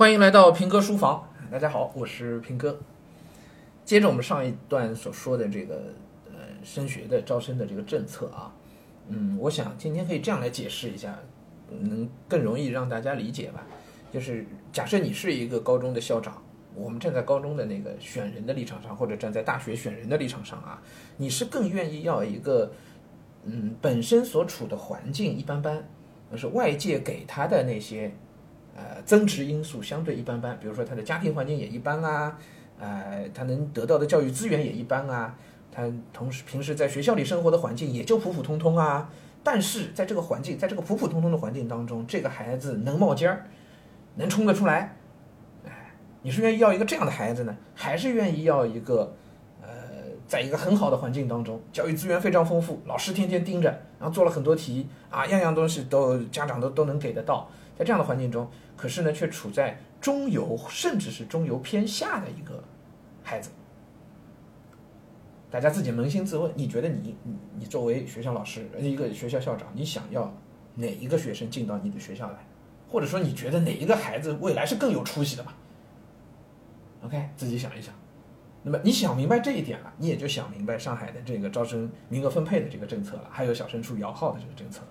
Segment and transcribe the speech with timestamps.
[0.00, 2.80] 欢迎来到平哥书房，大家好，我是平哥。
[3.84, 5.92] 接着我们上一段所说的这个
[6.24, 8.50] 呃升学的招生的这个政策啊，
[9.08, 11.18] 嗯，我想今天可以这样来解释一下，
[11.80, 13.62] 能更容易让大家理解吧。
[14.10, 16.42] 就是假设你是一个高中的校长，
[16.74, 20.82] 我们站在高中的那个选人的立场上，或者站在大学选人的立场上啊，
[21.18, 22.72] 你是更愿意要一个
[23.44, 25.86] 嗯本身所处的环境一般般，
[26.32, 28.10] 而是外界给他的那些。
[28.76, 32.38] 呃，增值因素相对一般般，比如说他的家庭环境也一般啊，
[32.78, 35.34] 呃，他能得到的教育资源也一般啊，
[35.70, 39.10] 他同时平时在学校里生活的环境也就普普通通啊。
[39.42, 43.46] 但是在这个环境，在这个普普通通的环境当中，这个孩子能冒尖儿，
[44.16, 44.96] 能冲得出来，
[45.66, 49.14] 哎，你是愿意要一个这样的孩子呢，还是愿意要一个
[49.62, 49.68] 呃，
[50.28, 53.68] 在一个很好的环境当中，教育资源非常丰富，老师天天盯着，
[53.98, 57.48] 然后做了很多题啊，样样东西都家长都都能给得到。
[57.80, 62.62] 在这样的环境中，可是呢，却处在中游甚至是中游偏下的一个
[63.22, 63.48] 孩子。
[65.50, 70.30] 大家自己扪心自问，你觉得你你你作为学校老师，一个学校校长，你想要
[70.74, 72.36] 哪一个学生进到你的学校来？
[72.86, 75.56] 或者说，你觉得哪一个孩子未来是更有出息的吧
[77.02, 77.94] ？OK，自己想一想。
[78.62, 84.82] 那么你想明白这一点了，你也就想明白上海的这个招生名额分配的这个政策了，还有小升初摇号的这个政策，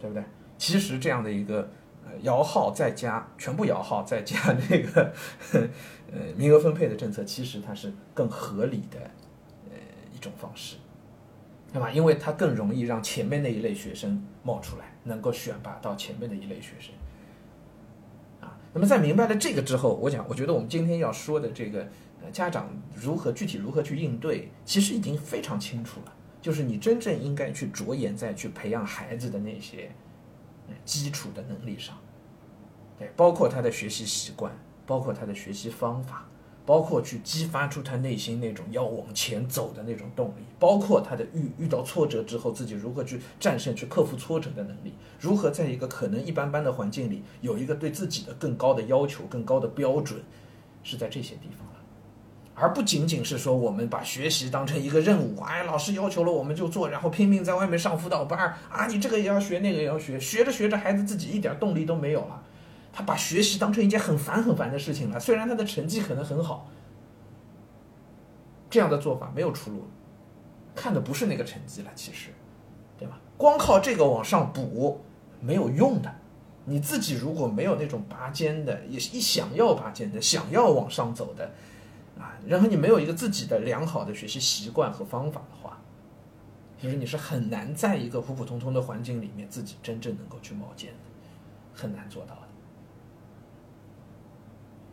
[0.00, 0.24] 对不对？
[0.56, 1.68] 其实这样的一个
[2.04, 4.38] 呃摇号再加全部摇号再加
[4.70, 5.12] 那个
[5.52, 5.60] 呃
[6.36, 8.98] 名额分配的政策，其实它是更合理的
[9.66, 9.76] 呃
[10.14, 10.76] 一种方式，
[11.72, 11.90] 对吧？
[11.90, 16.94] 因为它更容易让前面那一类学生冒出来，能够选拔到前面的一类学生
[18.40, 18.56] 啊。
[18.72, 21.80] 那么在明白了这个之后，我讲，我觉得我们今天要说的这个
[22.22, 29.90] 呃家长如何具体如何去应对，其实已经非常清楚了，就是你真正应该去着眼在去培养孩子的那些。
[30.84, 31.96] 基础的能力上，
[32.98, 34.52] 对，包括他的学习习惯，
[34.86, 36.26] 包括他的学习方法，
[36.66, 50.22] 包括去激发出他内心那种要往前走的那种动力，包括他的遇遇到挫折之后自己如何去战胜、去克服挫折的能力，如何在一个可能一般般的环境里有一个对自己的更高的要求、更高的标准，
[50.82, 51.66] 是在这些地方。
[52.54, 62.42] 而不仅仅是说我们把学习当成一个任务，哎，老师要求了我们就做，然后拼命在外面上辅导班啊，你这个也要学，那个也要学，学着学着孩子自己一点动力都没有了，
[62.92, 65.18] 他把学习当成一件很烦很烦的事情了。
[65.18, 66.70] 虽然他的成绩可能很好，
[68.70, 69.88] 这样的做法没有出路，
[70.76, 72.30] 看的不是那个成绩了，其实，
[72.96, 73.18] 对吧？
[73.36, 75.04] 光靠这个往上补
[75.40, 76.14] 没有用的，
[76.66, 81.50] 你自己如果没有那种拔尖的，也是一想要拔尖的，想要往上走的。
[82.46, 85.80] 然后你没有一个自己的良好的学习习惯和方法的话，
[86.80, 90.98] 其实你是很难在一个普普通通的环境里面自己真正能够去冒尖的，
[91.72, 92.34] 很难做到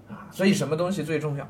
[0.10, 0.16] 的。
[0.16, 1.50] 啊，所以什么东西最重要？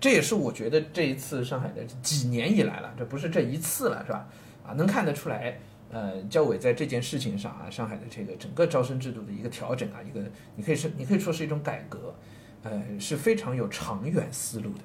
[0.00, 4.28] 这也是我觉得这一次上海的几年以来了，这不是这一次了，是吧？
[4.66, 5.58] 啊，能看得出来，
[5.90, 10.20] 呃，教委在这件事情上啊，上海的这个整个招生制度的一个调整啊，一个
[10.56, 12.14] 你可以是你可以说是一种改革。
[12.70, 14.80] 呃，是非常有长远思路的，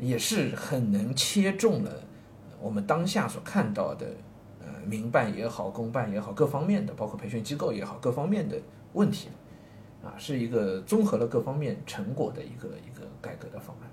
[0.00, 1.90] 也是很能切中了
[2.60, 4.06] 我们当下所看到的，
[4.60, 8.60] 呃，民办也好，公办也好，各方面的，包括培训机构也好，各方面的
[8.94, 9.28] 问题，
[10.02, 13.90] 啊，是一个综合了各方面成果的一个一个改革的方案。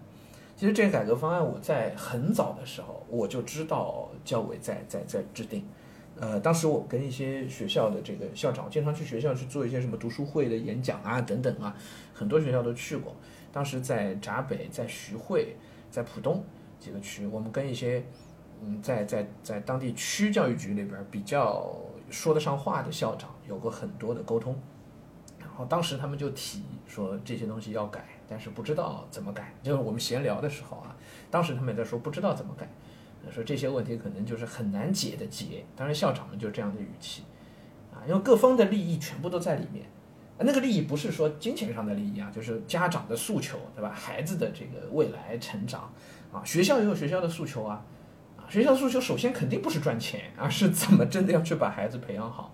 [0.56, 5.66] 其实这个改革方案，我在很早的时候我就知道教委在在在制定。
[6.23, 11.75] 呃，当时我跟一些学校的这个校长，经常去学校去做一些什么读书会的演讲啊，等等啊，
[12.13, 13.13] 很多学校都去过。
[13.51, 15.53] 当时在闸北、在徐汇、
[15.91, 16.41] 在浦东
[16.79, 18.01] 几个区，我们跟一些
[18.63, 21.75] 嗯，在在在当地区教育局里边比较
[22.09, 24.57] 说得上话的校长有过很多的沟通。
[25.38, 29.53] 然后当时他们就提说这些东西要改，但是不知道怎么改。
[29.62, 30.95] 就是我们闲聊的时候啊，
[31.29, 32.66] 当时他们也在说不知道怎么改。
[33.31, 37.23] 说这些问题可能就是很难解的结，当然校长们就这样的语气，
[37.94, 39.85] 啊，因为各方的利益全部都在里面，
[40.39, 43.92] 那个利益不是说金钱上的利益啊，就是家长的诉求，对吧？
[43.94, 45.92] 孩子的这个未来成长，
[46.31, 47.86] 啊，学校也有学校的诉求啊，
[48.36, 52.53] 啊，学校诉求首先肯定不是赚钱，而是怎么真的要去把孩子培养好，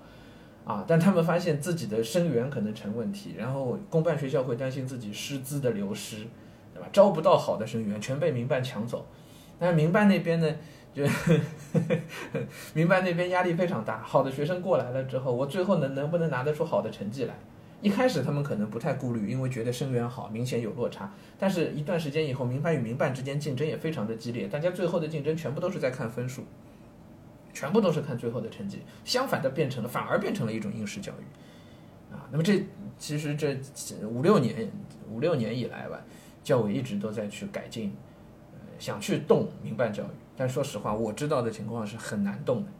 [0.65, 6.27] 啊，但他们发现自己的生源可能成问题，然后公办学校会担心自己师资的流失，
[6.73, 6.87] 对吧？
[6.93, 9.07] 招不到好的生源，全被民办抢走。
[9.59, 10.55] 但是民办那边呢，
[10.93, 11.03] 就
[12.73, 14.01] 民办那边压力非常大。
[14.01, 17.35] 好的学生过来了之后，我最后能能不能拿得出好的成绩来？
[17.81, 21.09] 一开始他们可能不太顾虑，因为觉得生源好，明显有落差。
[21.37, 26.43] 但是一段时间以后，民办与民办之间竞争也非常的激烈，大家最后的竞争全部都是在看分数，
[27.53, 28.81] 全部都是看最后的成绩。
[29.05, 32.27] 相反的，变成了反而变成了一种应试教育啊。
[32.31, 32.61] 那么这
[32.97, 33.57] 其实这
[34.05, 34.69] 五六年
[35.09, 36.01] 五六年以来吧，
[36.43, 37.95] 教委一直都在去改进，
[38.79, 42.71] 想去动民办教育，但说实话，我知道的情况是很难动的，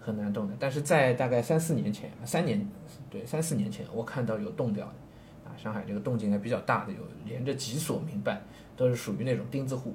[0.00, 0.54] 很难动的。
[0.58, 2.68] 但是在大概三四年前，三年
[3.08, 8.44] 对三四年前，我看到有动掉的，啊，上海这个动静还比较大的，有连着几所民办
[8.76, 9.94] 都是属于那种钉子户，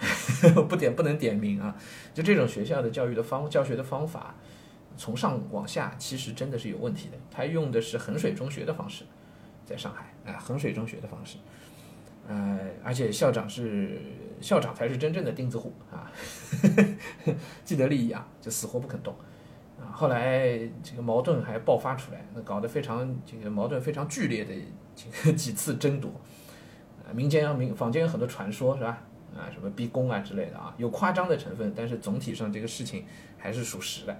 [0.68, 1.74] 不点不能点名啊，
[2.12, 4.34] 就这种学校的教育的方教学的方法。
[4.98, 7.18] 从上往下，其实真的是有问题的。
[7.30, 9.04] 他用的是衡水中学的方式，
[9.66, 11.36] 在上海，啊，衡水中学的方式，
[12.28, 14.00] 呃，而且校长是
[14.40, 16.10] 校长才是真正的钉子户啊，
[17.64, 19.14] 既得利益啊，就死活不肯动
[19.80, 19.92] 啊。
[19.92, 24.52] 后来这个矛盾还爆发出来，那搞得非常这个矛盾非常剧烈的
[24.94, 26.10] 这个 几次争夺，
[27.04, 29.02] 啊，民间民坊间有很多传说，是吧？
[29.36, 33.04] 啊，什么逼宫啊之类的啊，有夸张的成分，但是总体上这个事情
[33.36, 34.12] 还是属实的。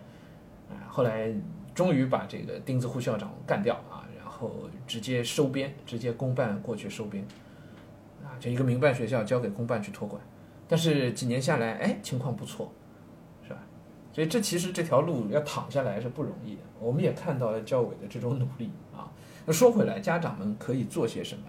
[0.68, 1.32] 啊，后来
[1.74, 7.26] 终于把这个钉子户校长干掉啊，然后直接收编，直接公办过去收编，
[8.40, 10.20] 就一个民办学校交给公办去托管。
[10.68, 12.72] 但是几年下来，哎，情况不错，
[13.42, 13.58] 是吧？
[14.12, 16.62] 所以这其实这条路要躺下来是不容易的。
[16.78, 19.10] 我们也看到了教委的这种努力啊。
[19.44, 21.44] 那说回来，家长们可以做些什么？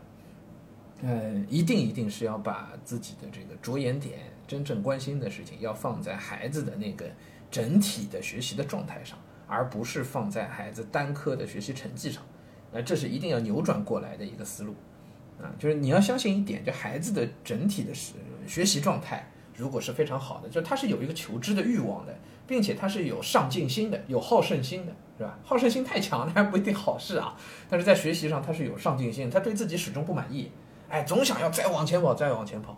[1.04, 7.06] 呃，一定一定是要把自己的这个着眼点、真正关心的事情，要放在孩子的那个。
[7.50, 9.18] 整体的学习的状态上，
[9.48, 12.22] 而不是放在孩子单科的学习成绩上，
[12.74, 14.76] 那这是一定要扭转过来的一个思路，
[15.42, 18.14] 啊，就是你要相信一点，就孩子的整体的学
[18.48, 22.18] 学习状态，如果是非常好的，就他是有一个求知的欲望的，
[22.48, 25.38] 并且他是有上进心的，有好胜心的，是吧？
[25.44, 27.36] 好胜心太强，那不一定好事啊。
[27.70, 30.52] 但是在学习上他是有上进心，他对自己始终不满意，
[30.90, 32.78] 哎，总想要再往前跑，再往前跑，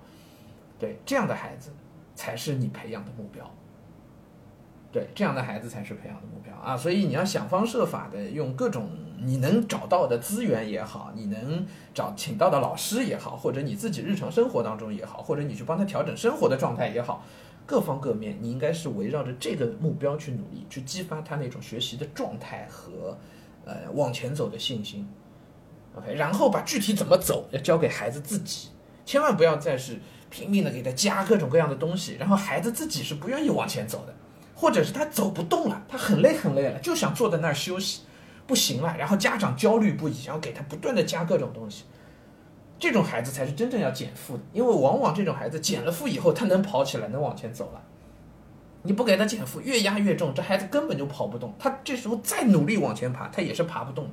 [0.78, 1.72] 对这样的孩子
[2.16, 3.50] 才是你培养的目标。
[4.92, 8.90] 对这样的孩子才是培养的目标啊，所以你要想方设法的用各种
[9.22, 17.24] 你能找到的资源也好，你能找请到的老师也好，或者你自己日常生活当中也好，或者你去帮他调整生活的状态也好，
[17.66, 23.18] 各方各面你应该是围绕着这个目标去努力，去激发他那种学习的状态和
[23.66, 25.08] 呃往前走的信心。
[25.96, 28.70] OK，然后把具体怎么走要交给孩子自己，
[29.06, 30.00] 千万不要再是
[30.30, 34.16] 拼命的给他加各种各样的东西，然后孩子自己是不愿意往前走的。
[34.60, 38.02] 或者是他走不动了，他很累很累了，就想坐在那儿休息，
[38.46, 41.86] 不行了，然后家长焦虑不已，然后给他不断的加各种东西，
[42.78, 47.82] 这种孩子才是真正要减负的，因为往往这种孩子减了负以后，他能跑起来，能往前走了。
[48.84, 54.12] 你不给他减负，越压越重，这孩子根本就跑不动，他这时候再努力往前爬，他也是爬不动的。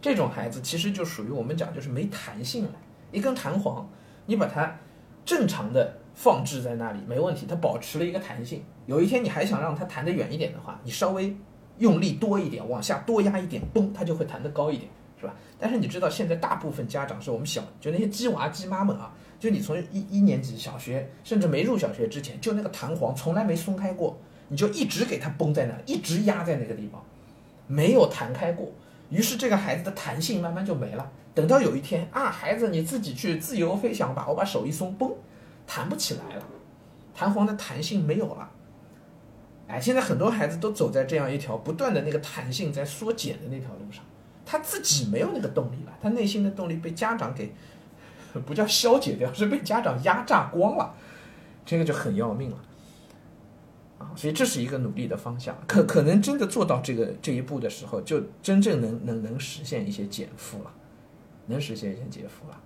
[0.00, 2.72] 这种孩子其实就属于我们讲就是没弹性了，
[3.12, 3.88] 一根弹簧，
[4.26, 4.76] 你把它
[5.24, 5.98] 正常的。
[6.16, 8.64] 放置在那里没问题，它保持了一个弹性。
[8.86, 11.36] 有一天你还想让它弹得远一点的话，你稍微
[11.78, 14.90] 用力多一点，往下多压一点，嘣，它就会弹得高一点，
[15.20, 15.34] 是吧？
[15.58, 24.18] 但是你知道现在大部分家长是我们小，就那些鸡娃鸡妈们啊，就你从一一年级小学，甚至没入小学之前，就那个弹簧从来没松开过，
[24.48, 27.04] 你就一直给它绷在那，一直压在那个地方，
[27.66, 28.72] 没有弹开过。
[29.10, 31.12] 于是这个孩子的弹性慢慢就没了。
[31.34, 35.12] 等到有一天啊，孩子你自己去自由飞翔吧，我把手一松，嘣。
[35.66, 36.42] 弹不起来了，
[37.14, 38.50] 弹簧的弹性没有了。
[39.68, 44.04] 哎，现在很多孩子都走在这样一条不断的那个弹性在缩减的那条路上，
[44.44, 47.52] 他自己没有那个动力了，他内心的动力被家长给
[48.46, 50.94] 不叫消解掉，是被家长压榨光了，
[51.64, 52.56] 这个就很要命了。
[53.98, 60.72] 啊，所以这是一个努力的方向，可可能真的做到这个这一步的时候，就真正能能能实现一些减负了，
[61.46, 62.60] 能实现一些减负了。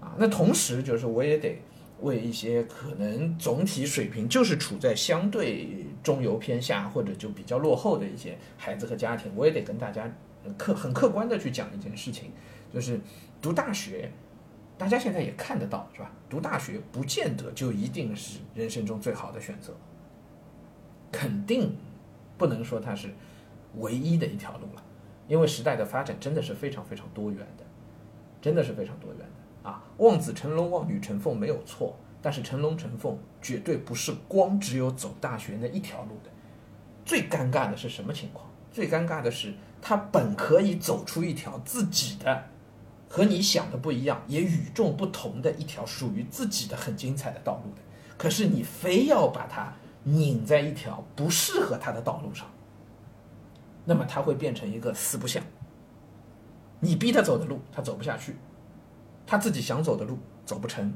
[0.00, 1.60] 啊，那同时就是我也得。
[2.00, 10.12] 为一些可能总体水平就是处在相对中游偏下或者就比较落后的一些孩子和家庭，我也得跟大家
[10.58, 12.30] 客很客观的去讲一件事情，
[12.72, 13.00] 就是
[13.40, 14.10] 读大学，
[14.76, 16.12] 大家现在也看得到是吧？
[16.28, 19.72] 读大学不见得就一定是人生中最好的选择，
[21.12, 21.74] 肯定
[22.36, 23.08] 不能说它是
[23.76, 24.82] 唯一的一条路了，
[25.28, 27.64] 因为时代的发展真的是非常非常多元的，
[28.42, 29.43] 真的是非常多元的。
[29.64, 36.30] 啊，望子成龙，望女成凤没有错，但是成龙成凤绝对不是光只有走大学那一条路的。
[37.04, 38.46] 最尴尬的是什么情况？
[38.70, 42.44] 最尴尬的是他本可以走出一条自己的，
[43.08, 47.80] 和你想的不一样，也与众不同的一条属于自己的很精彩的道路的。
[48.18, 52.46] 可是你非要把它拧在一条不适合他的道路上，
[53.84, 55.42] 那么他会变成一个四不像。
[56.80, 58.36] 你逼他走的路，他走不下去。
[59.26, 60.92] 他自己想走的路走不成，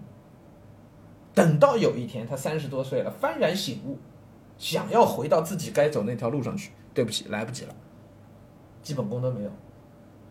[1.34, 3.98] 等到有一天他三十多岁了，幡然醒悟，
[4.58, 7.74] 想要回到自己该走那条路上去，对不起，来不及了，
[8.82, 9.50] 基本功都没有，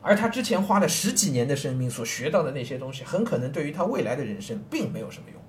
[0.02, 5.42] 而他之前花了十几年的生命所学到的那些东西，很可能对于他未来的人生并没有什么用。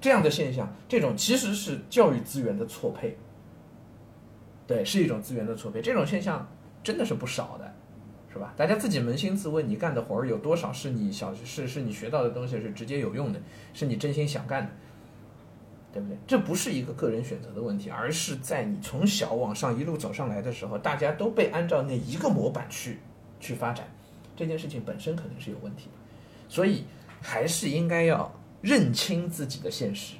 [0.00, 3.16] 这样的现象，这种其实是教育资源的错配，
[4.66, 5.80] 对，是一种资源的错配。
[5.80, 6.46] 这种现象
[6.82, 7.74] 真的是不少的，
[8.34, 8.52] 是吧？
[8.56, 13.40] 大家自己扪心自问，你干的活儿有多少是你小是是你学到的东西是直接有用的，
[13.72, 14.70] 是你真心想干的，
[15.92, 16.18] 对不对？
[16.26, 22.98] 这不是一个个人选择的问题，而是在你从小往上一路走上来的时候，大家都被按照那一个模板去
[23.38, 23.86] 去发展，
[24.36, 25.92] 这件事情本身可能是有问题的，
[26.48, 26.84] 所以
[27.22, 28.30] 还是应该要。
[28.64, 30.14] 认清自己的现实，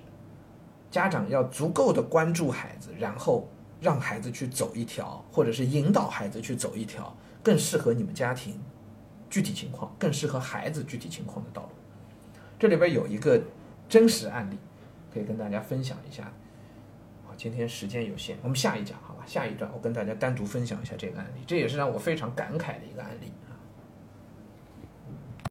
[0.91, 3.49] 家长要足够的关注孩子，然后
[3.81, 8.59] 让孩子去走一条，或者是引导孩子去走一条更适合你们家庭
[9.31, 11.69] 具体情况、更适合孩子具体情况的道路。
[12.59, 13.41] 这里边有一个
[13.89, 14.59] 真实案例，
[15.13, 16.33] 可以跟大家分享一下。
[17.27, 19.25] 好，今天时间有限，我们下一讲好吧？
[19.27, 23.31] 下一段我跟大家单独分享一下这个案例，这也是让我非常感慨的一个案例。